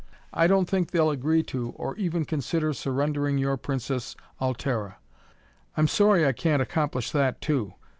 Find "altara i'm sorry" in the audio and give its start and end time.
4.41-6.25